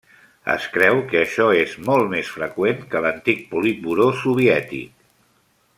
[0.51, 5.07] Es creu que això és molt més freqüent que l'antic Politburó soviètic.